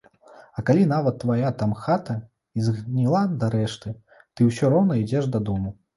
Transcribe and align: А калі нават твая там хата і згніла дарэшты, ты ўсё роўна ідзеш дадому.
А 0.59 0.61
калі 0.67 0.85
нават 0.93 1.19
твая 1.23 1.51
там 1.59 1.75
хата 1.83 2.15
і 2.61 2.65
згніла 2.69 3.21
дарэшты, 3.45 3.95
ты 4.35 4.49
ўсё 4.49 4.65
роўна 4.77 4.93
ідзеш 5.03 5.33
дадому. 5.37 5.71